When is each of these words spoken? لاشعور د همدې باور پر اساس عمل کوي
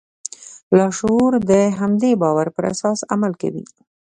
لاشعور 0.77 1.33
د 1.49 1.51
همدې 1.79 2.11
باور 2.21 2.47
پر 2.55 2.63
اساس 2.73 2.99
عمل 3.13 3.33
کوي 3.41 3.65